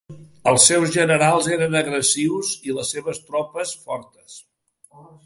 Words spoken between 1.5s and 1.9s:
eren